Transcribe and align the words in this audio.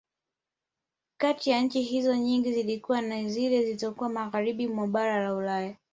Kati 1.17 1.49
ya 1.49 1.61
nchi 1.61 1.81
hizo 1.81 2.15
nyingi 2.15 2.53
zilikuwa 2.53 3.01
ni 3.01 3.29
zile 3.29 3.65
zizokuwa 3.65 4.09
Magharibi 4.09 4.67
mwa 4.67 4.87
bara 4.87 5.23
la 5.23 5.35
Ulaya 5.35 5.75